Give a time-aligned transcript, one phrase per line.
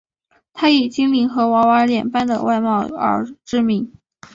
[0.51, 3.93] 她以精灵和娃娃脸般的外貌而知名。